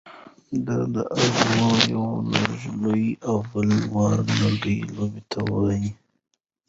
ډی 0.65 0.75
يا 0.93 1.03
اچموچ 1.15 1.81
د 1.87 1.89
يوۀ 1.93 2.07
لږ 2.41 2.61
لوی 2.81 3.05
او 3.27 3.37
بل 3.49 3.69
واړۀ 3.93 4.23
لرګي 4.39 4.77
لوبې 4.95 5.21
ته 5.31 5.39
وايي. 5.51 5.89